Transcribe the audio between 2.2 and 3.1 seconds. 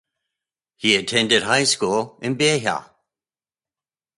in Beja.